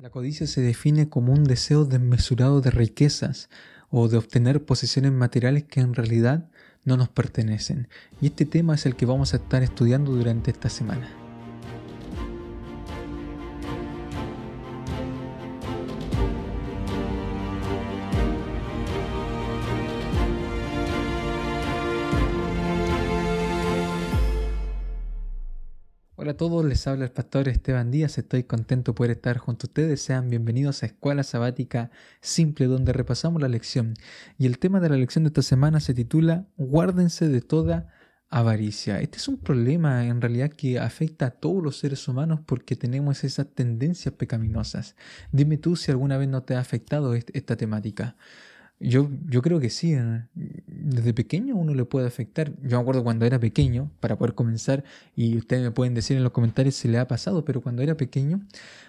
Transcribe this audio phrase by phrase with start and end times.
[0.00, 3.50] La codicia se define como un deseo desmesurado de riquezas
[3.90, 6.48] o de obtener posesiones materiales que en realidad
[6.86, 7.86] no nos pertenecen.
[8.18, 11.19] Y este tema es el que vamos a estar estudiando durante esta semana.
[26.40, 30.30] Todos, les habla el pastor Esteban Díaz, estoy contento por estar junto a ustedes, sean
[30.30, 31.90] bienvenidos a Escuela Sabática
[32.22, 33.92] Simple donde repasamos la lección
[34.38, 37.92] y el tema de la lección de esta semana se titula Guárdense de toda
[38.30, 39.02] avaricia.
[39.02, 43.22] Este es un problema en realidad que afecta a todos los seres humanos porque tenemos
[43.22, 44.96] esas tendencias pecaminosas.
[45.32, 48.16] Dime tú si alguna vez no te ha afectado esta temática.
[48.78, 49.94] Yo, yo creo que sí.
[50.82, 52.52] Desde pequeño uno le puede afectar.
[52.62, 54.84] Yo me acuerdo cuando era pequeño, para poder comenzar,
[55.14, 57.96] y ustedes me pueden decir en los comentarios si le ha pasado, pero cuando era
[57.96, 58.40] pequeño,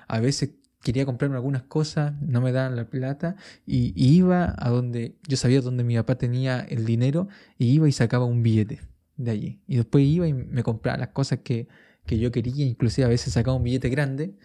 [0.07, 0.51] a veces
[0.81, 3.35] quería comprarme algunas cosas, no me daban la plata,
[3.65, 7.91] y, iba a donde yo sabía dónde mi papá tenía el dinero, y iba y
[7.91, 8.81] sacaba un billete
[9.17, 9.61] de allí.
[9.67, 11.67] Y después iba y me compraba las cosas que,
[12.05, 14.35] que yo quería, inclusive a veces sacaba un billete grande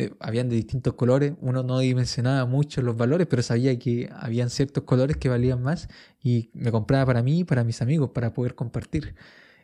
[0.00, 4.50] eh, habían de distintos colores, uno no dimensionaba mucho los valores, pero sabía que habían
[4.50, 5.88] ciertos colores que valían más
[6.22, 9.14] y me compraba para mí y para mis amigos para poder compartir.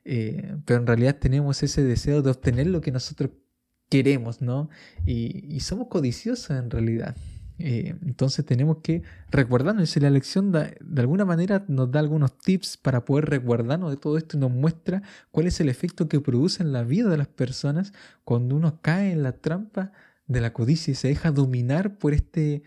[0.05, 3.31] Eh, pero en realidad tenemos ese deseo de obtener lo que nosotros
[3.89, 4.69] queremos, ¿no?
[5.07, 7.17] Y, somos codiciosos en realidad.
[7.59, 12.77] Eh, entonces tenemos que recordarnos, y la lección de alguna manera nos da algunos tips
[12.77, 16.63] para poder recordarnos de todo esto y nos muestra cuál es el efecto que produce
[16.63, 17.93] en la vida de las personas
[18.25, 19.93] cuando uno cae en la trampa
[20.27, 22.63] de la codicia y se deja dominar por, este,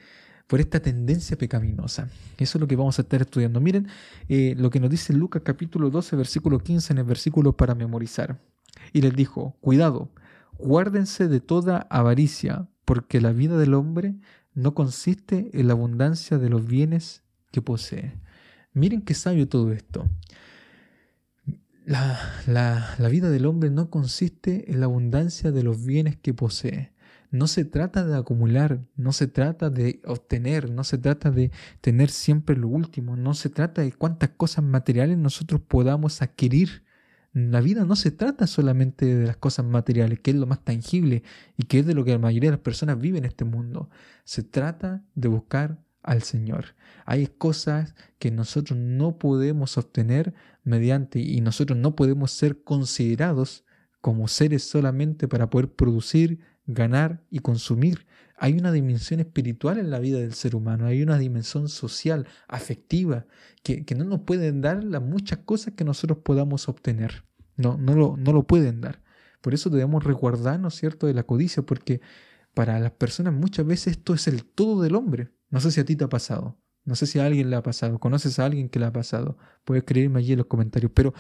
[0.47, 2.09] por esta tendencia pecaminosa.
[2.37, 3.59] Eso es lo que vamos a estar estudiando.
[3.59, 3.87] Miren
[4.29, 8.39] eh, lo que nos dice Lucas capítulo 12, versículo 15 en el versículo para memorizar.
[8.93, 10.09] Y les dijo, cuidado,
[10.57, 14.15] guárdense de toda avaricia, porque la vida del hombre
[14.53, 18.13] no consiste en la abundancia de los bienes que posee.
[18.73, 20.09] Miren qué sabio todo esto.
[21.85, 26.91] La, la, vida del hombre no consiste en la abundancia de los bienes que posee.
[27.29, 31.51] No se trata de acumular, no se trata de obtener, no se trata de
[31.81, 36.83] tener siempre lo último, no se trata de cuántas cosas materiales nosotros podamos adquirir.
[37.33, 41.23] La vida no se trata solamente de las cosas materiales, que es lo más tangible
[41.57, 43.89] y que es de lo que la mayoría de las personas viven en este mundo.
[44.23, 46.75] Se trata de buscar al Señor.
[47.05, 50.33] Hay cosas que nosotros no podemos obtener
[50.63, 53.65] mediante y nosotros no podemos ser considerados
[54.01, 58.05] como seres solamente para poder producir, ganar y consumir.
[58.37, 63.25] Hay una dimensión espiritual en la vida del ser humano, hay una dimensión social, afectiva,
[63.63, 67.25] que, no nos pueden dar las muchas cosas que nosotros podamos obtener.
[67.55, 69.01] No, no, lo, no lo pueden dar.
[69.41, 72.01] Por eso debemos resguardarnos, ¿cierto?, de la codicia, porque
[72.53, 75.31] para las personas muchas veces esto es el todo del hombre.
[75.49, 77.63] No sé si a ti te ha pasado, no sé si a alguien le ha
[77.63, 81.13] pasado, conoces a alguien que le ha pasado, puedes creerme allí en los comentarios, pero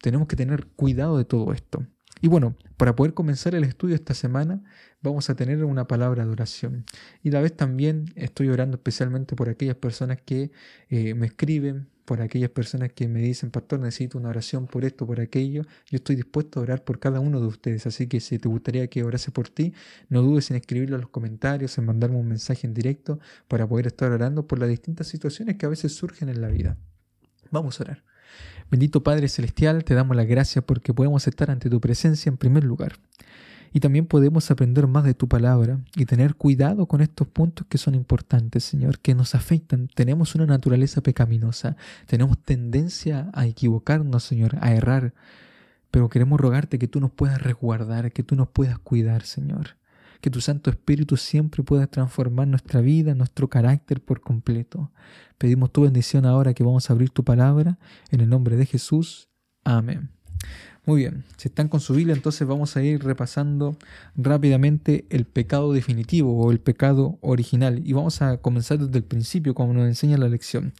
[0.00, 1.86] tenemos que tener cuidado de todo esto.
[2.20, 4.62] Y bueno, para poder comenzar el estudio esta semana,
[5.02, 6.86] vamos a tener una palabra de oración.
[7.22, 10.50] Y la vez también estoy orando especialmente por aquellas personas que
[10.88, 15.06] eh, me escriben, por aquellas personas que me dicen, pastor, necesito una oración por esto,
[15.06, 15.62] por aquello.
[15.90, 17.86] Yo estoy dispuesto a orar por cada uno de ustedes.
[17.86, 19.74] Así que si te gustaría que orase por ti,
[20.08, 23.88] no dudes en escribirlo en los comentarios, en mandarme un mensaje en directo para poder
[23.88, 26.78] estar orando por las distintas situaciones que a veces surgen en la vida.
[27.50, 28.15] Vamos a orar.
[28.68, 32.64] Bendito Padre Celestial, te damos la gracia porque podemos estar ante tu presencia en primer
[32.64, 32.96] lugar.
[33.72, 37.78] Y también podemos aprender más de tu palabra y tener cuidado con estos puntos que
[37.78, 39.88] son importantes, Señor, que nos afectan.
[39.94, 45.14] Tenemos una naturaleza pecaminosa, tenemos tendencia a equivocarnos, Señor, a errar,
[45.92, 49.76] pero queremos rogarte que tú nos puedas resguardar, que tú nos puedas cuidar, Señor
[50.20, 54.90] que tu Santo Espíritu siempre pueda transformar nuestra vida, nuestro carácter por completo.
[55.38, 57.78] Pedimos tu bendición ahora que vamos a abrir tu palabra.
[58.10, 59.28] En el nombre de Jesús.
[59.64, 60.10] Amén.
[60.86, 63.76] Muy bien, si están con su Biblia, entonces vamos a ir repasando
[64.14, 67.82] rápidamente el pecado definitivo o el pecado original.
[67.84, 70.74] Y vamos a comenzar desde el principio, como nos enseña la lección.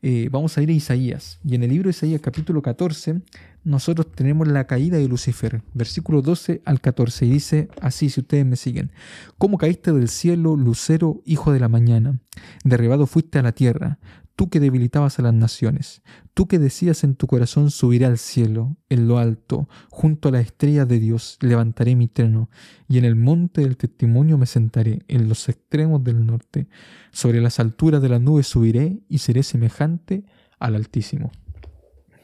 [0.00, 1.40] Eh, vamos a ir a Isaías.
[1.44, 3.20] Y en el libro de Isaías capítulo 14,
[3.64, 8.44] nosotros tenemos la caída de Lucifer, versículo 12 al 14, y dice así, si ustedes
[8.44, 8.90] me siguen,
[9.38, 12.18] ¿cómo caíste del cielo, lucero, hijo de la mañana?
[12.64, 13.98] Derribado fuiste a la tierra,
[14.34, 16.02] tú que debilitabas a las naciones,
[16.34, 20.40] tú que decías en tu corazón subiré al cielo, en lo alto, junto a la
[20.40, 22.50] estrella de Dios, levantaré mi trono,
[22.88, 26.66] y en el monte del testimonio me sentaré, en los extremos del norte,
[27.12, 30.24] sobre las alturas de las nubes subiré y seré semejante
[30.58, 31.30] al Altísimo.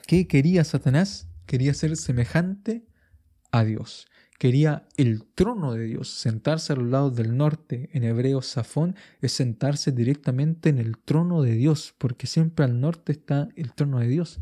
[0.09, 1.29] ¿Qué quería Satanás?
[1.45, 2.87] Quería ser semejante
[3.53, 4.09] a Dios
[4.39, 6.09] quería el trono de Dios.
[6.09, 11.43] Sentarse a los lados del norte, en hebreo Safón, es sentarse directamente en el trono
[11.43, 14.41] de Dios, porque siempre al norte está el trono de Dios.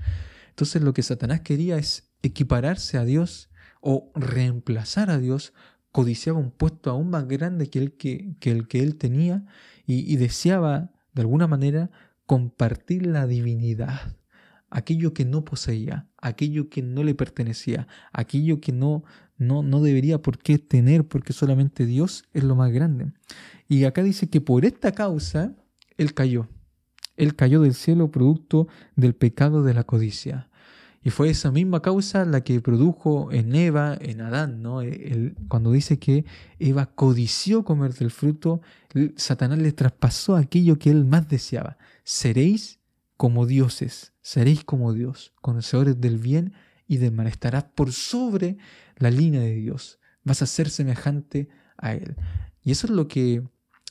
[0.50, 5.52] Entonces lo que Satanás quería es equipararse a Dios o reemplazar a Dios,
[5.90, 9.46] codiciaba un puesto aún más grande que el que, el que él tenía
[9.86, 11.90] y deseaba, de alguna manera,
[12.26, 14.16] compartir la divinidad
[14.70, 19.04] aquello que no poseía, aquello que no le pertenecía, aquello que no,
[19.38, 23.12] no, no debería por qué tener, porque solamente Dios es lo más grande.
[23.68, 25.54] Y acá dice que por esta causa
[25.96, 26.48] Él cayó.
[27.16, 30.50] Él cayó del cielo producto del pecado de la codicia.
[31.02, 34.80] Y fue esa misma causa la que produjo en Eva, en Adán, ¿no?
[35.46, 36.24] cuando dice que
[36.58, 38.60] Eva codició comer del fruto,
[39.14, 41.78] Satanás le traspasó aquello que él más deseaba.
[42.02, 42.80] Seréis
[43.16, 46.52] como dioses, seréis como Dios, conocedores del bien
[46.86, 47.26] y del mal.
[47.26, 48.58] Estarás por sobre
[48.96, 49.98] la línea de Dios.
[50.24, 51.48] Vas a ser semejante
[51.78, 52.16] a Él.
[52.62, 53.42] Y eso es lo que,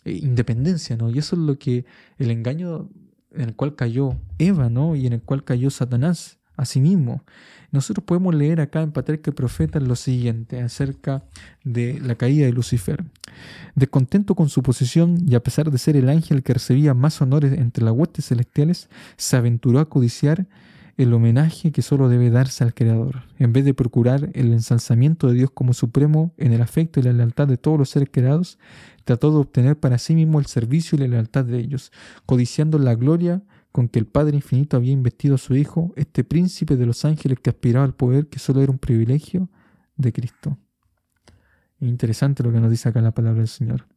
[0.03, 1.09] eh, independencia, ¿no?
[1.09, 1.85] Y eso es lo que
[2.17, 2.89] el engaño
[3.31, 4.95] en el cual cayó Eva, ¿no?
[4.95, 7.23] Y en el cual cayó Satanás a sí mismo.
[7.71, 11.23] Nosotros podemos leer acá en Patriarca Profeta lo siguiente acerca
[11.63, 13.03] de la caída de Lucifer.
[13.75, 17.53] Descontento con su posición y a pesar de ser el ángel que recibía más honores
[17.53, 20.47] entre las huestes celestiales, se aventuró a codiciar
[20.97, 25.33] el homenaje que solo debe darse al Creador, en vez de procurar el ensalzamiento de
[25.33, 28.57] Dios como supremo en el afecto y la lealtad de todos los seres creados,
[29.03, 31.91] trató de obtener para sí mismo el servicio y la lealtad de ellos,
[32.25, 33.43] codiciando la gloria
[33.73, 37.39] con que el Padre Infinito había investido a su Hijo, este príncipe de los ángeles
[37.41, 39.49] que aspiraba al poder que solo era un privilegio
[39.97, 40.57] de Cristo.
[41.87, 43.87] Interesante lo que nos dice acá la palabra del Señor.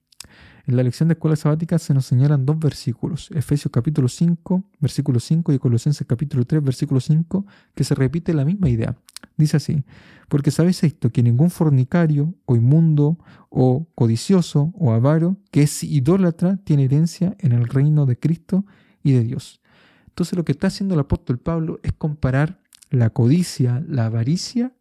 [0.66, 5.20] En la lección de escuela sabática se nos señalan dos versículos, Efesios capítulo 5, versículo
[5.20, 8.94] 5 y Colosenses capítulo 3, versículo 5, que se repite la misma idea.
[9.38, 9.84] Dice así,
[10.28, 13.18] porque sabéis esto, que ningún fornicario o inmundo
[13.48, 18.66] o codicioso o avaro que es idólatra tiene herencia en el reino de Cristo
[19.02, 19.62] y de Dios.
[20.08, 24.74] Entonces lo que está haciendo el apóstol Pablo es comparar la codicia, la avaricia,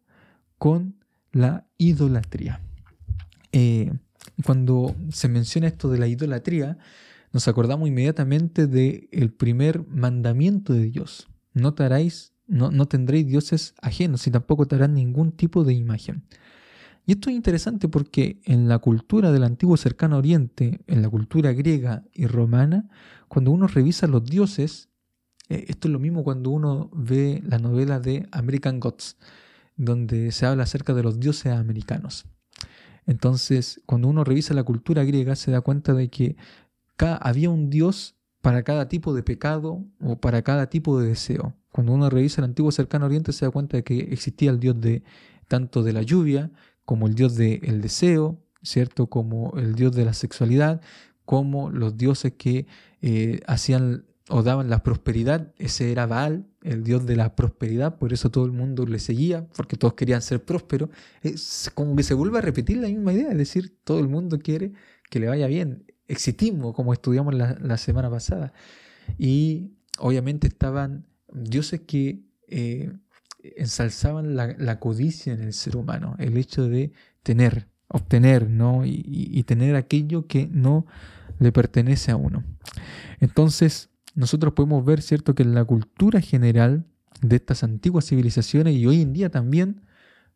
[0.58, 0.96] con
[1.32, 2.60] la idolatría.
[3.60, 3.92] Eh,
[4.44, 6.78] cuando se menciona esto de la idolatría,
[7.32, 11.26] nos acordamos inmediatamente del primer mandamiento de Dios.
[11.54, 11.74] No,
[12.46, 16.22] no, no tendréis dioses ajenos y tampoco te harán ningún tipo de imagen.
[17.04, 21.52] Y esto es interesante porque en la cultura del antiguo cercano oriente, en la cultura
[21.52, 22.88] griega y romana,
[23.26, 24.88] cuando uno revisa los dioses,
[25.48, 29.16] eh, esto es lo mismo cuando uno ve la novela de American Gods,
[29.76, 32.26] donde se habla acerca de los dioses americanos.
[33.08, 36.36] Entonces, cuando uno revisa la cultura griega, se da cuenta de que
[36.98, 41.54] había un dios para cada tipo de pecado o para cada tipo de deseo.
[41.72, 44.78] Cuando uno revisa el antiguo cercano oriente, se da cuenta de que existía el dios
[44.78, 45.02] de
[45.48, 46.50] tanto de la lluvia,
[46.84, 49.06] como el dios del deseo, ¿cierto?
[49.06, 50.82] Como el dios de la sexualidad,
[51.24, 52.66] como los dioses que
[53.00, 58.12] eh, hacían o daban la prosperidad, ese era Baal, el dios de la prosperidad, por
[58.12, 60.90] eso todo el mundo le seguía, porque todos querían ser prósperos.
[61.22, 64.38] Es como que se vuelve a repetir la misma idea, es decir, todo el mundo
[64.38, 64.72] quiere
[65.10, 65.84] que le vaya bien.
[66.08, 68.52] Exitismo, como estudiamos la, semana pasada.
[69.16, 72.92] Y obviamente estaban dioses que eh,
[73.56, 76.92] ensalzaban la, codicia en el ser humano, el hecho de
[77.22, 78.82] tener, obtener, ¿no?
[78.84, 80.86] Y tener aquello que no
[81.38, 82.44] le pertenece a uno.
[83.20, 86.84] Entonces, nosotros podemos ver, ¿cierto?, que en la cultura general
[87.20, 89.82] de estas antiguas civilizaciones y hoy en día también,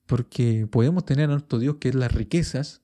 [0.07, 2.83] porque podemos tener a nuestro Dios que es las riquezas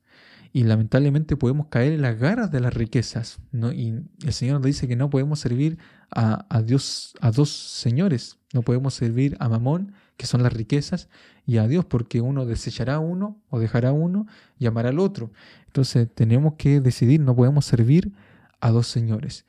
[0.52, 3.38] y lamentablemente podemos caer en las garras de las riquezas.
[3.52, 3.72] ¿no?
[3.72, 5.78] Y el Señor nos dice que no podemos servir
[6.10, 11.08] a, Dios, a dos señores, no podemos servir a Mamón, que son las riquezas,
[11.46, 14.26] y a Dios, porque uno desechará uno o dejará uno
[14.58, 15.30] y amará al otro.
[15.66, 18.12] Entonces tenemos que decidir, no podemos servir
[18.60, 19.46] a dos señores.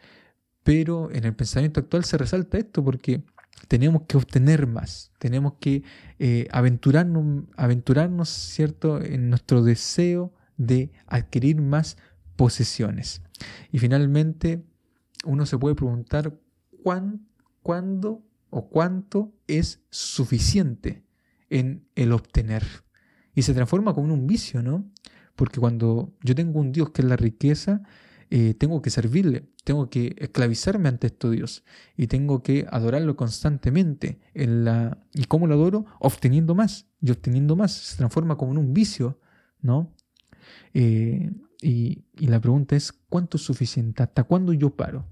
[0.64, 3.24] Pero en el pensamiento actual se resalta esto porque
[3.68, 5.84] tenemos que obtener más, tenemos que
[6.18, 11.98] eh, aventurarnos, aventurarnos, ¿cierto?, en nuestro deseo de adquirir más
[12.36, 13.22] posesiones.
[13.72, 14.64] Y finalmente,
[15.26, 16.38] uno se puede preguntar
[17.62, 21.04] cuándo o cuánto es suficiente
[21.50, 22.64] en el obtener.
[23.36, 24.90] Y se transforma como en un vicio, ¿no?
[25.36, 27.82] Porque cuando yo tengo un Dios que es la riqueza,
[28.32, 31.64] eh, tengo que servirle, tengo que esclavizarme ante este Dios
[31.98, 34.20] y tengo que adorarlo constantemente.
[34.36, 35.86] En la, ¿Y cómo lo adoro?
[36.00, 37.72] Obteniendo más y obteniendo más.
[37.72, 39.20] Se transforma como en un vicio,
[39.62, 39.96] ¿no?
[40.74, 41.32] Eh,
[41.62, 44.04] y, y, la pregunta es, ¿cuánto es suficiente?
[44.04, 45.08] ¿Hasta cuándo yo paro?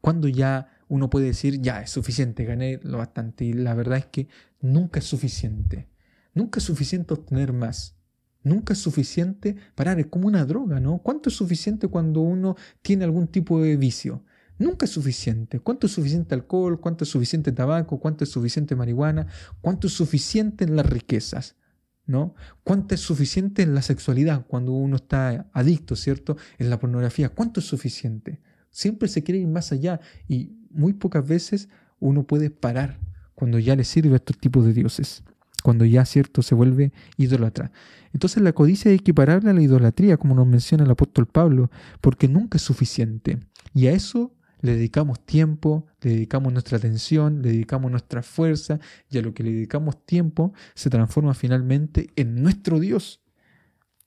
[0.00, 3.46] ¿Cuándo ya uno puede decir, ya es suficiente, gané lo bastante?
[3.46, 4.28] Y la verdad es que
[4.60, 5.88] nunca es suficiente.
[6.34, 7.96] Nunca es suficiente obtener más.
[8.44, 10.98] Nunca es suficiente parar, es como una droga, ¿no?
[10.98, 14.24] ¿Cuánto es suficiente cuando uno tiene algún tipo de vicio?
[14.58, 15.60] Nunca es suficiente.
[15.60, 16.80] ¿Cuánto es suficiente alcohol?
[16.80, 18.00] ¿Cuánto es suficiente tabaco?
[18.00, 19.26] ¿Cuánto es suficiente marihuana?
[19.60, 21.56] ¿Cuánto es suficiente en las riquezas?
[22.04, 22.34] ¿No?
[22.64, 26.36] ¿Cuánto es suficiente en la sexualidad cuando uno está adicto, ¿cierto?
[26.58, 27.28] En la pornografía.
[27.28, 28.40] ¿Cuánto es suficiente?
[28.70, 31.68] Siempre se quiere ir más allá y muy pocas veces
[32.00, 32.98] uno puede parar
[33.34, 35.22] cuando ya le sirve a estos tipos de dioses
[35.62, 37.72] cuando ya cierto se vuelve idólatra.
[38.12, 42.28] Entonces la codicia es equiparable a la idolatría, como nos menciona el apóstol Pablo, porque
[42.28, 43.38] nunca es suficiente.
[43.74, 48.78] Y a eso le dedicamos tiempo, le dedicamos nuestra atención, le dedicamos nuestra fuerza,
[49.10, 53.20] y a lo que le dedicamos tiempo se transforma finalmente en nuestro Dios.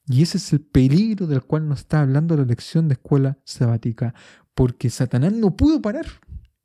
[0.08, 4.14] Y ese es el peligro del cual nos está hablando la lección de escuela sabática,
[4.54, 6.06] porque Satanás no pudo parar.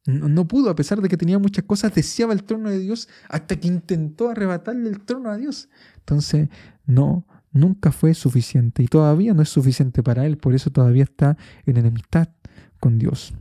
[0.07, 3.57] No, pudo, a pesar de que tenía muchas cosas, deseaba el trono de Dios hasta
[3.57, 5.69] que intentó arrebatarle el trono a Dios.
[5.99, 6.49] Entonces,
[6.87, 11.37] no, nunca fue suficiente y todavía no es suficiente para él, por eso todavía está
[11.66, 12.28] en enemistad
[12.78, 13.35] con Dios.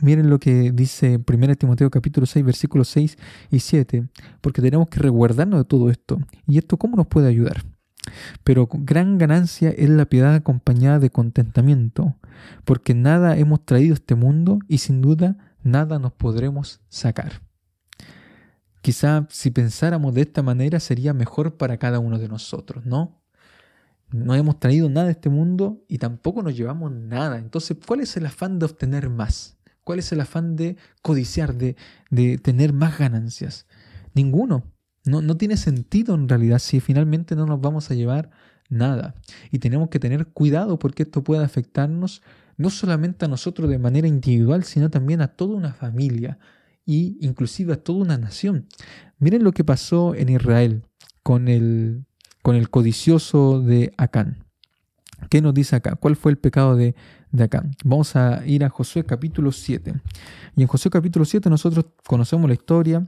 [0.00, 3.18] Miren lo que dice 1 Timoteo capítulo 6 versículos 6
[3.50, 4.08] y 7,
[4.40, 6.18] porque tenemos que reguardarnos de todo esto.
[6.46, 7.62] ¿Y esto cómo nos puede ayudar?
[8.42, 12.16] Pero gran ganancia es la piedad acompañada de contentamiento,
[12.64, 17.42] porque nada hemos traído a este mundo y sin duda nada nos podremos sacar.
[18.80, 23.22] Quizá si pensáramos de esta manera sería mejor para cada uno de nosotros, ¿no?
[24.10, 27.38] No hemos traído nada de este mundo y tampoco nos llevamos nada.
[27.38, 29.56] Entonces, ¿cuál es el afán de obtener más?
[29.84, 31.76] ¿Cuál es el afán de codiciar, de,
[32.10, 33.66] de tener más ganancias?
[34.14, 34.64] Ninguno.
[35.04, 38.30] No, no tiene sentido en realidad si finalmente no nos vamos a llevar
[38.68, 39.14] nada.
[39.50, 42.22] Y tenemos que tener cuidado porque esto puede afectarnos
[42.56, 46.38] no solamente a nosotros de manera individual, sino también a toda una familia
[46.86, 48.66] e inclusive a toda una nación.
[49.18, 50.82] Miren lo que pasó en Israel
[51.22, 52.04] con el,
[52.42, 54.44] con el codicioso de Acán.
[55.30, 55.94] ¿Qué nos dice acá?
[55.94, 56.94] ¿Cuál fue el pecado de,
[57.30, 57.76] de Acán?
[57.84, 59.94] Vamos a ir a Josué capítulo 7.
[60.56, 63.06] Y en Josué capítulo 7 nosotros conocemos la historia.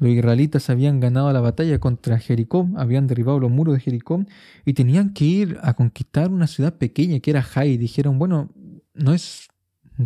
[0.00, 4.24] Los israelitas habían ganado la batalla contra Jericó, habían derribado los muros de Jericó
[4.64, 7.76] y tenían que ir a conquistar una ciudad pequeña que era Jai.
[7.76, 8.50] Dijeron, bueno,
[8.94, 9.48] no es...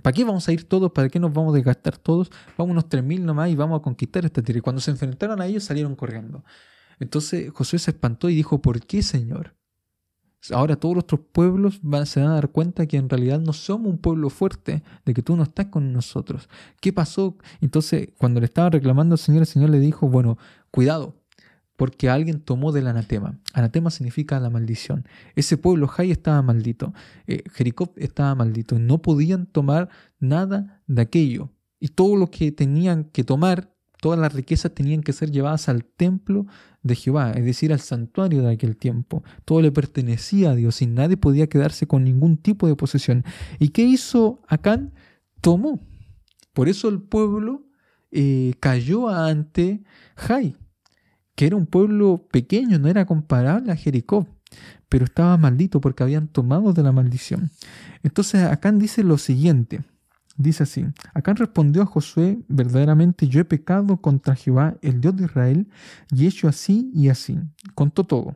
[0.02, 0.92] ¿Para qué vamos a ir todos?
[0.92, 2.30] ¿Para qué nos vamos a desgastar todos?
[2.59, 4.59] Vamos unos 3.000 nomás y vamos a conquistar esta tierra.
[4.59, 6.45] Y cuando se enfrentaron a ellos salieron corriendo.
[7.00, 9.54] Entonces Josué se espantó y dijo, ¿por qué, Señor?
[10.52, 13.90] Ahora todos nuestros pueblos van, se van a dar cuenta que en realidad no somos
[13.90, 16.49] un pueblo fuerte, de que tú no estás con nosotros.
[16.80, 17.37] ¿Qué pasó?
[17.61, 20.38] Entonces, cuando le estaba reclamando al Señor, el Señor le dijo, bueno,
[20.71, 21.16] cuidado,
[21.78, 23.38] porque alguien tomó del anatema.
[23.54, 25.06] Anatema significa la maldición.
[25.37, 26.92] Ese pueblo Jai estaba maldito,
[27.28, 31.50] eh, Jericó estaba maldito, no podían tomar nada de aquello.
[31.78, 35.85] Y todo lo que tenían que tomar, todas las riquezas tenían que ser llevadas al
[35.85, 36.47] templo
[36.82, 39.23] de Jehová, es decir, al santuario de aquel tiempo.
[39.44, 43.23] Todo le pertenecía a Dios y nadie podía quedarse con ningún tipo de posesión.
[43.61, 44.94] ¿Y qué hizo Acán?
[45.40, 45.78] Tomó.
[46.54, 47.68] Por eso el pueblo
[48.11, 49.85] eh, cayó ante
[50.16, 50.56] Jai
[51.38, 54.26] que era un pueblo pequeño, no era comparable a Jericó,
[54.88, 57.52] pero estaba maldito porque habían tomado de la maldición.
[58.02, 59.85] Entonces Acán dice lo siguiente,
[60.37, 65.26] dice así, Acán respondió a Josué, verdaderamente yo he pecado contra Jehová, el Dios de
[65.26, 65.68] Israel,
[66.11, 67.38] y he hecho así y así.
[67.76, 68.35] Contó todo.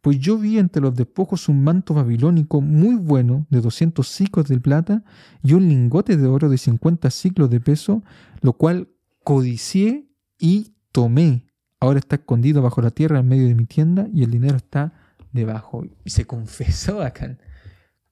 [0.00, 4.60] Pues yo vi entre los despojos un manto babilónico muy bueno de 200 ciclos de
[4.60, 5.02] plata
[5.42, 8.04] y un lingote de oro de 50 ciclos de peso,
[8.40, 8.88] lo cual
[9.24, 11.46] codicié y tomé
[11.80, 14.92] Ahora está escondido bajo la tierra en medio de mi tienda y el dinero está
[15.32, 15.84] debajo.
[16.04, 17.38] Y se confesó acá.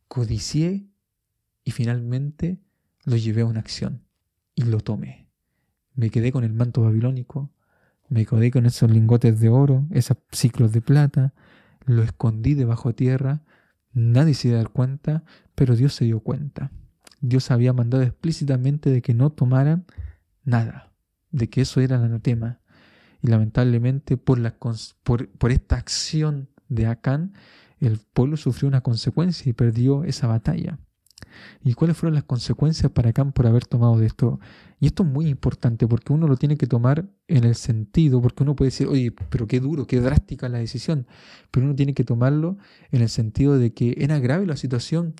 [0.08, 0.86] Codicié
[1.64, 2.60] y finalmente
[3.04, 4.02] lo llevé a una acción
[4.54, 5.28] y lo tomé.
[5.94, 7.50] Me quedé con el manto babilónico,
[8.08, 11.34] me quedé con esos lingotes de oro, esos ciclos de plata,
[11.86, 13.42] lo escondí debajo tierra,
[13.92, 16.70] nadie se dio dar cuenta, pero Dios se dio cuenta.
[17.20, 19.86] Dios había mandado explícitamente de que no tomaran
[20.44, 20.92] nada,
[21.30, 22.60] de que eso era el anatema,
[23.24, 24.54] y lamentablemente por, la,
[25.02, 27.32] por, esta acción de Acán,
[27.80, 30.78] el pueblo sufrió una consecuencia y perdió esa batalla.
[31.64, 34.40] ¿Y cuáles fueron las consecuencias para Acán por haber tomado de esto?
[34.78, 38.42] Y esto es muy importante porque uno lo tiene que tomar en el sentido, porque
[38.42, 41.06] uno puede decir, oye, pero qué duro, qué drástica la decisión,
[41.50, 42.58] pero uno tiene que tomarlo
[42.90, 45.14] en el sentido de que era grave la situación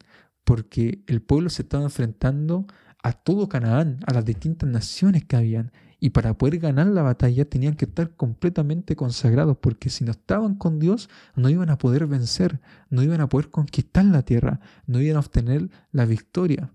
[0.44, 2.66] porque el pueblo se estaba enfrentando
[3.02, 7.44] a todo Canaán, a las distintas naciones que habían, y para poder ganar la batalla
[7.44, 12.06] tenían que estar completamente consagrados, porque si no estaban con Dios, no iban a poder
[12.06, 12.60] vencer,
[12.90, 16.72] no iban a poder conquistar la tierra, no iban a obtener la victoria.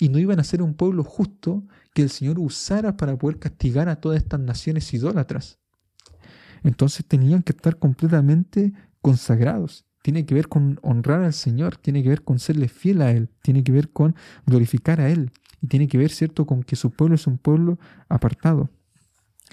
[0.00, 3.88] Y no iban a ser un pueblo justo que el Señor usara para poder castigar
[3.88, 5.60] a todas estas naciones idólatras.
[6.64, 12.08] Entonces tenían que estar completamente consagrados, tiene que ver con honrar al Señor, tiene que
[12.08, 15.88] ver con serle fiel a Él, tiene que ver con glorificar a Él y tiene
[15.88, 18.70] que ver, ¿cierto?, con que su pueblo es un pueblo apartado.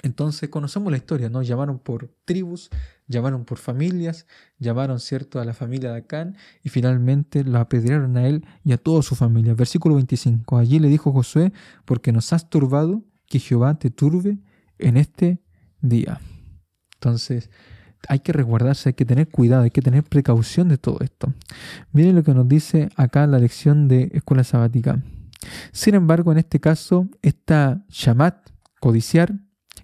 [0.03, 1.41] Entonces conocemos la historia, ¿no?
[1.41, 2.69] Llamaron por tribus,
[3.07, 4.27] llamaron por familias,
[4.59, 8.77] llamaron, ¿cierto?, a la familia de Acán y finalmente lo apedrearon a él y a
[8.77, 9.53] toda su familia.
[9.53, 10.57] Versículo 25.
[10.57, 11.53] Allí le dijo Josué,
[11.85, 14.37] porque nos has turbado, que Jehová te turbe
[14.77, 15.41] en este
[15.81, 16.19] día.
[16.95, 17.49] Entonces,
[18.07, 21.33] hay que resguardarse, hay que tener cuidado, hay que tener precaución de todo esto.
[21.91, 25.01] Miren lo que nos dice acá la lección de escuela sabática.
[25.71, 28.49] Sin embargo, en este caso, esta shamat,
[28.79, 29.35] codiciar,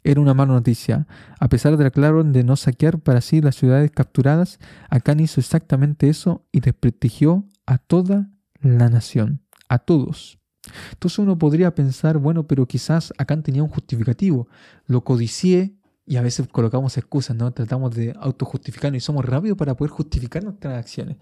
[0.04, 1.08] era una mala noticia.
[1.40, 5.40] A pesar de la orden de no saquear para sí las ciudades capturadas, Acán hizo
[5.40, 8.30] exactamente eso y desprestigió a toda
[8.62, 10.40] la nación, a todos.
[10.92, 14.48] Entonces uno podría pensar, bueno, pero quizás Acán tenía un justificativo.
[14.86, 17.52] Lo codicié y a veces colocamos excusas, ¿no?
[17.52, 21.18] Tratamos de autojustificarnos y somos rápidos para poder justificar nuestras acciones.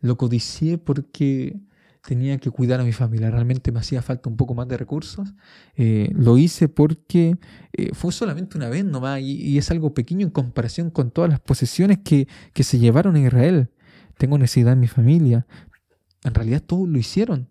[0.00, 1.60] Lo codicié porque
[2.06, 5.34] tenía que cuidar a mi familia, realmente me hacía falta un poco más de recursos.
[5.74, 7.36] Eh, lo hice porque
[7.72, 11.40] eh, fue solamente una vez nomás y, es algo pequeño en comparación con todas las
[11.40, 13.70] posesiones que, que se llevaron a Israel.
[14.18, 15.46] Tengo necesidad en mi familia.
[16.22, 17.50] En realidad todos lo hicieron.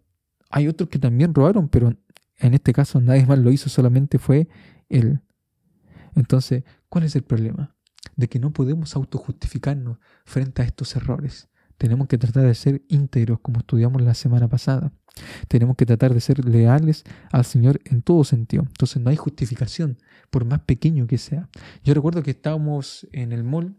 [0.49, 1.93] Hay otros que también robaron, pero
[2.37, 4.47] en este caso nadie más lo hizo, solamente fue
[4.87, 5.19] él.
[6.15, 7.75] Entonces, ¿cuál es el problema?
[8.15, 11.49] De que no podemos autojustificarnos frente a estos errores.
[11.77, 14.93] Tenemos que tratar de ser íntegros, como estudiamos la semana pasada.
[15.47, 18.63] Tenemos que tratar de ser leales al Señor en todo sentido.
[18.63, 19.97] Entonces no hay justificación,
[20.29, 21.49] por más pequeño que sea.
[21.83, 23.75] Yo recuerdo que estábamos en el mall,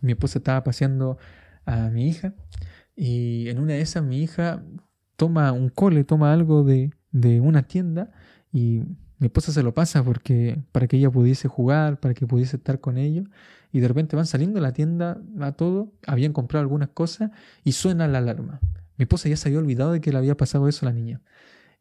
[0.00, 1.18] mi esposa estaba paseando
[1.64, 2.34] a mi hija
[2.94, 4.64] y en una de esas mi hija
[5.16, 8.12] toma un cole, toma algo de, de una tienda
[8.52, 8.82] y
[9.18, 12.80] mi esposa se lo pasa porque para que ella pudiese jugar, para que pudiese estar
[12.80, 13.26] con ellos
[13.76, 17.30] y de repente van saliendo de la tienda a todo, habían comprado algunas cosas
[17.62, 18.58] y suena la alarma.
[18.96, 21.20] Mi esposa ya se había olvidado de que le había pasado eso a la niña.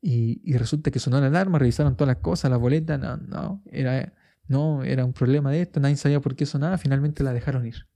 [0.02, 4.12] Y, resulta que sonó la alarma, revisaron todas las cosas, la boleta, no, no, era,
[4.50, 7.88] no, era un problema de esto, nadie sabía por qué sonaba, finalmente la dejaron ir.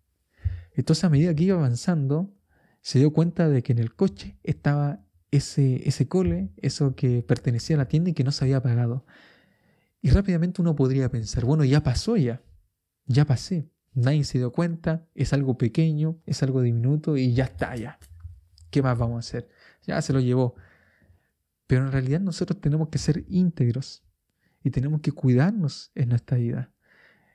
[0.74, 2.34] Entonces a medida que iba avanzando,
[2.80, 7.76] se dio cuenta de que en el coche estaba ese, ese cole, eso que pertenecía
[7.76, 9.06] a la tienda y que no se había pagado.
[10.02, 12.42] Y rápidamente uno podría pensar, bueno, ya pasó ya,
[13.08, 13.70] ya pasé.
[13.94, 18.00] Nadie se dio cuenta, es algo pequeño, es algo diminuto y ya está, ya.
[18.70, 19.50] ¿Qué más vamos a hacer?
[19.86, 20.56] Ya se lo llevó.
[21.68, 24.04] Pero en realidad nosotros tenemos que ser íntegros
[24.64, 26.72] y tenemos que cuidarnos en nuestra vida.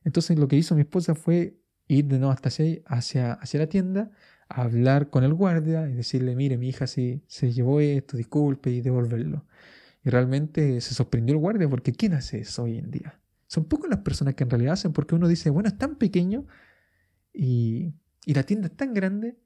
[0.04, 4.10] Entonces lo que hizo mi esposa fue ir de nuevo hasta hacia, hacia, la tienda,
[4.48, 8.80] hablar con el guardia y decirle, mire, mi hija sí, se llevó esto, disculpe y
[8.80, 9.46] devolverlo.
[10.04, 13.20] Y realmente se sorprendió el guardia porque ¿quién hace eso hoy en día?
[13.54, 16.44] Son pocas las personas que en realidad hacen porque uno dice, bueno, es tan pequeño
[17.32, 17.94] y,
[18.26, 19.38] la tienda es tan grande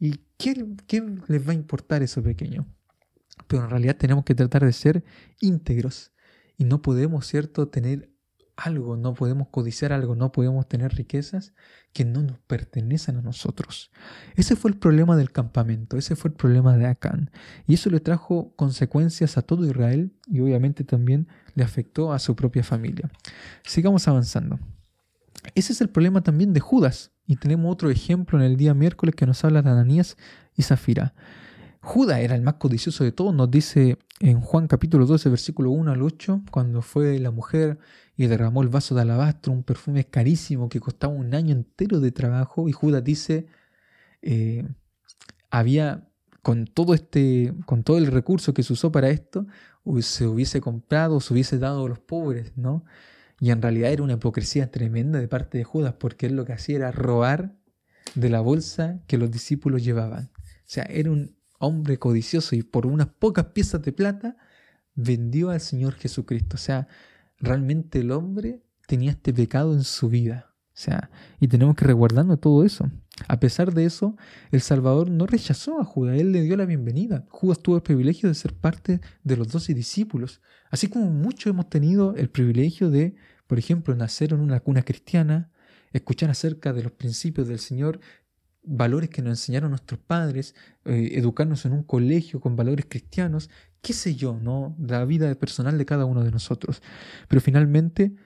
[0.00, 2.66] y ¿qué, ¿qué, les va a importar eso pequeño?
[3.46, 5.04] Pero en realidad tenemos que tratar de ser
[5.38, 6.10] íntegros
[6.56, 8.10] y no podemos, ¿cierto?, tener
[8.56, 11.52] algo, no podemos codiciar algo, no podemos tener riquezas
[11.92, 13.90] que no nos pertenecen a nosotros.
[14.36, 17.30] Ese fue el problema del campamento, ese fue el problema de Acán.
[17.66, 22.36] Y eso le trajo consecuencias a todo Israel y obviamente también le afectó a su
[22.36, 23.10] propia familia.
[23.64, 24.58] Sigamos avanzando.
[25.54, 27.12] Ese es el problema también de Judas.
[27.26, 30.16] Y tenemos otro ejemplo en el día miércoles que nos habla de Ananías
[30.56, 31.14] y Zafira.
[31.80, 35.92] Judas era el más codicioso de todos, nos dice en Juan capítulo 12, versículo 1
[35.92, 37.78] al 8, cuando fue la mujer
[38.16, 42.12] y derramó el vaso de alabastro, un perfume carísimo que costaba un año entero de
[42.12, 43.46] trabajo, y Judas dice,
[44.22, 44.66] eh,
[45.50, 46.08] había
[46.42, 49.46] con todo este, con todo el recurso que se usó para esto,
[50.00, 52.84] se hubiese comprado, se hubiese dado a los pobres, ¿no?
[53.40, 56.52] Y en realidad era una hipocresía tremenda de parte de Judas, porque él lo que
[56.52, 57.56] hacía era robar
[58.14, 60.30] de la bolsa que los discípulos llevaban.
[60.36, 64.36] O sea, era un hombre codicioso y por unas pocas piezas de plata
[64.94, 66.56] vendió al Señor Jesucristo.
[66.56, 66.88] O sea,
[67.38, 70.54] realmente el hombre tenía este pecado en su vida.
[70.68, 72.90] O sea, y tenemos que resguardarnos todo eso.
[73.28, 74.16] A pesar de eso,
[74.50, 77.26] el Salvador no rechazó a Judas, él le dio la bienvenida.
[77.30, 81.70] Judas tuvo el privilegio de ser parte de los doce discípulos, así como muchos hemos
[81.70, 83.14] tenido el privilegio de,
[83.46, 85.52] por ejemplo, nacer en una cuna cristiana,
[85.92, 88.00] escuchar acerca de los principios del Señor
[88.64, 93.50] valores que nos enseñaron nuestros padres, eh, educarnos en un colegio con valores cristianos,
[93.84, 94.74] qué sé yo, ¿no?
[94.80, 96.82] La vida personal de cada uno de nosotros.
[97.28, 98.16] Pero finalmente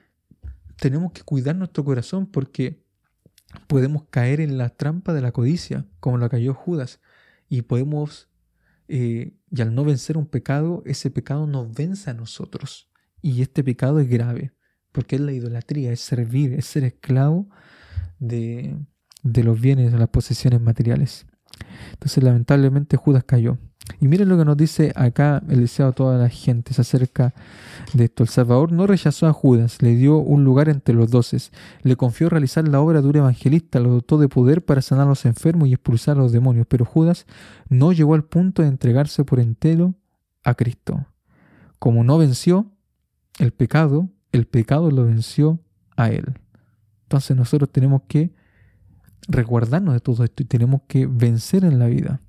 [0.76, 2.84] tenemos que cuidar nuestro corazón porque
[3.66, 7.00] podemos caer en la trampa de la codicia, como la cayó Judas,
[7.48, 8.28] y podemos,
[8.86, 12.88] eh, y al no vencer un pecado, ese pecado nos vence a nosotros.
[13.20, 14.52] Y este pecado es grave,
[14.92, 17.48] porque es la idolatría, es servir, es ser esclavo
[18.20, 18.78] de,
[19.24, 21.26] de los bienes, de las posesiones materiales.
[21.94, 23.58] Entonces lamentablemente Judas cayó.
[24.00, 27.34] Y miren lo que nos dice acá el deseado a toda la gente acerca
[27.94, 28.22] de esto.
[28.22, 32.28] El Salvador no rechazó a Judas, le dio un lugar entre los doces, le confió
[32.28, 35.68] realizar la obra de un evangelista, lo dotó de poder para sanar a los enfermos
[35.68, 37.26] y expulsar a los demonios, pero Judas
[37.68, 39.94] no llegó al punto de entregarse por entero
[40.44, 41.06] a Cristo.
[41.78, 42.70] Como no venció
[43.38, 45.60] el pecado, el pecado lo venció
[45.96, 46.34] a él.
[47.04, 48.32] Entonces nosotros tenemos que
[49.28, 52.20] resguardarnos de todo esto y tenemos que vencer en la vida.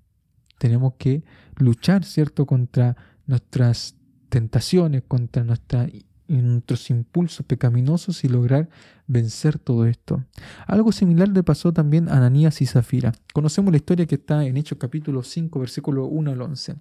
[0.60, 1.24] Tenemos que
[1.58, 2.96] luchar, ¿cierto?, contra
[3.26, 3.96] nuestras
[4.30, 8.70] tentaciones, contra nuestros impulsos pecaminosos y lograr
[9.08, 10.24] vencer todo esto.
[10.68, 13.12] Algo similar le pasó también a Ananías y Zafira.
[13.34, 16.76] Conocemos la historia que está en Hechos capítulo 5, versículo 1 al 11.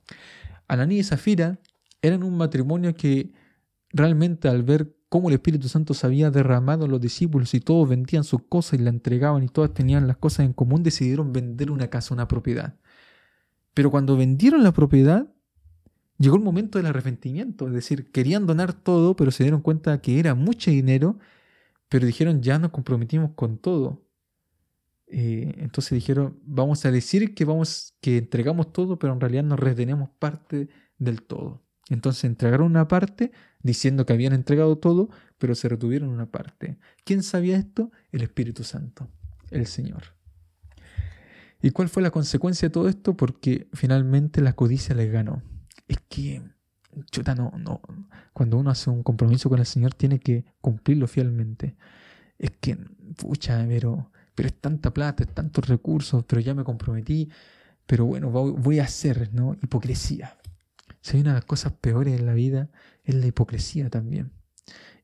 [0.68, 1.58] Ananías y Zafira
[2.02, 3.32] eran un matrimonio que
[3.90, 7.88] realmente al ver cómo el Espíritu Santo se había derramado en los discípulos y todos
[7.88, 11.70] vendían sus cosas y la entregaban y todas tenían las cosas en común, decidieron vender
[11.70, 12.74] una casa, una propiedad.
[13.78, 15.32] Pero cuando vendieron la propiedad,
[16.18, 20.18] llegó el momento del arrepentimiento, es decir, querían donar todo, pero se dieron cuenta que
[20.18, 21.20] era mucho dinero,
[21.88, 24.04] pero dijeron, ya nos comprometimos con todo.
[25.06, 29.60] Eh, entonces dijeron, vamos a decir que, vamos, que entregamos todo, pero en realidad nos
[29.60, 31.62] retenemos parte del todo.
[31.88, 33.30] Entonces entregaron una parte
[33.62, 36.78] diciendo que habían entregado todo, pero se retuvieron una parte.
[37.04, 37.92] ¿Quién sabía esto?
[38.10, 39.08] El Espíritu Santo,
[39.52, 40.17] el Señor.
[41.60, 43.16] ¿Y cuál fue la consecuencia de todo esto?
[43.16, 45.42] Porque finalmente la codicia les ganó.
[45.88, 46.42] Es que,
[47.10, 47.80] chuta, no, no.
[48.32, 51.76] Cuando uno hace un compromiso con el Señor, tiene que cumplirlo fielmente.
[52.38, 52.76] Es que,
[53.16, 57.28] pucha, pero, pero es tanta plata, es tantos recursos, pero ya me comprometí.
[57.86, 59.56] Pero bueno, voy a hacer, ¿no?
[59.62, 60.36] Hipocresía.
[61.00, 62.70] Si hay una de las cosas peores en la vida,
[63.04, 64.32] es la hipocresía también.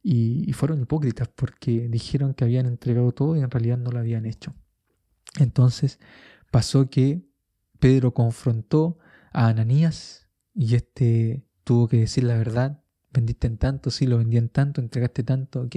[0.03, 4.27] Y, fueron hipócritas porque dijeron que habían entregado todo y en realidad no lo habían
[4.27, 4.55] hecho.
[5.39, 5.99] Entonces
[6.55, 7.21] pasó que
[7.81, 8.97] Pedro confrontó
[9.33, 12.81] a Ananías y este tuvo que decir la verdad.
[13.13, 15.75] Vendiste en tanto, sí, lo vendí en tanto, entregaste tanto, ok.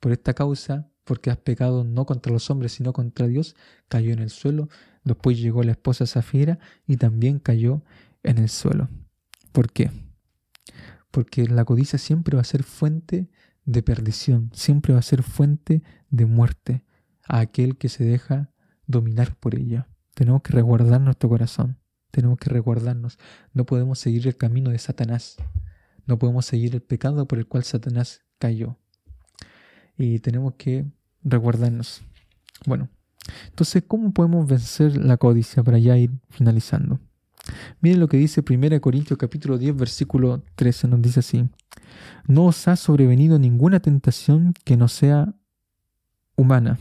[0.00, 3.54] Por esta causa, porque has pecado no contra los hombres, sino contra Dios,
[3.88, 4.70] cayó en el suelo.
[5.04, 7.82] Después llegó la esposa Zafira y también cayó
[8.22, 8.88] en el suelo.
[9.52, 9.90] ¿Por qué?
[11.10, 13.28] Porque la codicia siempre va a ser fuente
[13.66, 16.82] de perdición, siempre va a ser fuente de muerte
[17.24, 18.50] a aquel que se deja
[18.86, 19.86] dominar por ella.
[20.18, 21.78] Tenemos que resguardar nuestro corazón,
[22.10, 23.20] tenemos que resguardarnos.
[23.52, 25.36] No podemos seguir el camino de Satanás,
[26.06, 28.76] no podemos seguir el pecado por el cual Satanás cayó.
[29.96, 30.86] Y tenemos que
[31.22, 32.02] resguardarnos.
[32.66, 32.88] Bueno,
[33.46, 36.98] entonces, ¿cómo podemos vencer la codicia para ya ir finalizando?
[37.80, 41.48] Miren lo que dice 1 Corintios capítulo 10 versículo 13, nos dice así,
[42.26, 45.32] no os ha sobrevenido ninguna tentación que no sea
[46.34, 46.76] humana,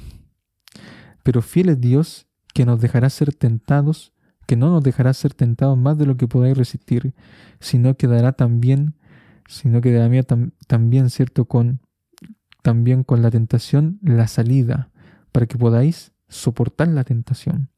[1.22, 2.27] pero fiel es Dios
[2.58, 4.14] que nos dejará ser tentados,
[4.48, 7.14] que no nos dejará ser tentados más de lo que podáis resistir,
[7.60, 8.96] sino que dará también,
[9.48, 10.24] sino que dará
[10.66, 11.82] también, cierto, con
[12.64, 14.90] también con la tentación la salida,
[15.32, 17.70] para que podáis soportar la tentación.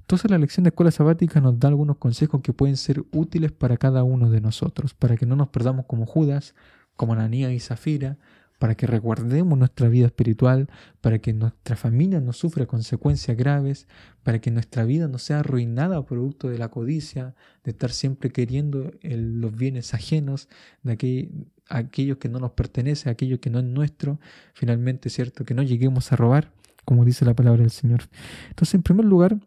[0.00, 3.76] Entonces la lección de escuela sabática nos da algunos consejos que pueden ser útiles para
[3.76, 6.56] cada uno de nosotros, para que no nos perdamos como Judas,
[6.96, 8.18] como Ananías y Zafira,
[8.58, 10.68] para que reguardemos nuestra vida espiritual,
[11.00, 13.88] para que nuestra familia no sufra consecuencias graves,
[14.22, 18.92] para que nuestra vida no sea arruinada producto de la codicia, de estar siempre queriendo
[19.02, 20.48] los bienes ajenos,
[20.82, 21.28] de
[21.68, 24.20] aquellos que no nos pertenecen, aquello que no es nuestro,
[24.54, 25.44] finalmente, ¿cierto?
[25.44, 26.52] Que no lleguemos a robar,
[26.84, 28.02] como dice la palabra del Señor.
[28.48, 29.38] Entonces, en primer lugar,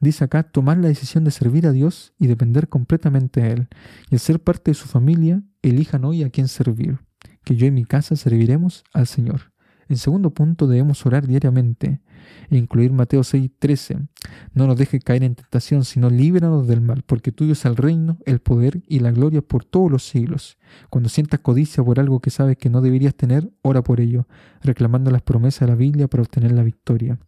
[0.00, 3.68] dice acá, tomar la decisión de servir a Dios y depender completamente de Él.
[4.10, 6.98] Y al ser parte de su familia, elijan hoy a quién servir,
[7.44, 9.52] que yo y mi casa serviremos al Señor.
[9.90, 12.00] En segundo punto, debemos orar diariamente
[12.48, 14.06] e incluir Mateo 6:13.
[14.54, 18.18] No nos deje caer en tentación, sino líbranos del mal, porque tuyo es el reino,
[18.24, 20.58] el poder y la gloria por todos los siglos.
[20.90, 24.28] Cuando sientas codicia por algo que sabes que no deberías tener, ora por ello,
[24.62, 27.18] reclamando las promesas de la Biblia para obtener la victoria.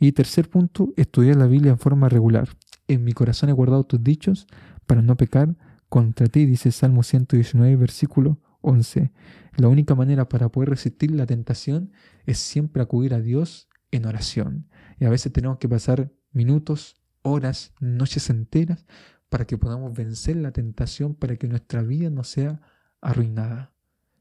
[0.00, 2.48] Y tercer punto, estudiar la Biblia en forma regular.
[2.88, 4.48] En mi corazón he guardado tus dichos
[4.84, 5.54] para no pecar
[5.88, 9.12] contra ti, dice Salmo 119, versículo 11.
[9.56, 11.92] La única manera para poder resistir la tentación
[12.26, 14.68] es siempre acudir a Dios en oración.
[14.98, 18.86] Y a veces tenemos que pasar minutos, horas, noches enteras
[19.28, 22.60] para que podamos vencer la tentación, para que nuestra vida no sea
[23.00, 23.72] arruinada,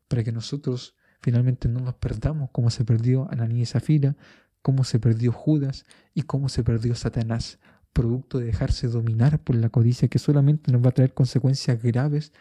[0.08, 4.15] para que nosotros finalmente no nos perdamos como se perdió Ananías y Zafira,
[4.62, 7.60] como se perdió Judas y cómo se perdió Satanás,
[7.94, 12.34] producto de dejarse dominar por la codicia que solamente nos va a traer consecuencias graves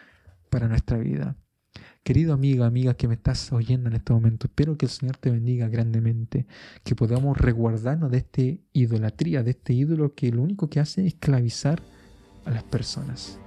[0.50, 1.36] para nuestra vida.
[2.02, 5.30] Querido amiga, amiga que me estás oyendo en este momento, espero que el Señor te
[5.30, 6.46] bendiga grandemente,
[6.82, 11.08] que podamos resguardarnos de esta idolatría, de este ídolo que lo único que hace es
[11.08, 11.82] esclavizar
[12.46, 13.38] a las personas.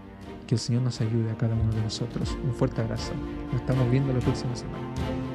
[0.45, 2.37] Que el Señor nos ayude a cada uno de nosotros.
[2.43, 3.13] Un fuerte abrazo.
[3.51, 5.30] Nos estamos viendo la próxima semana.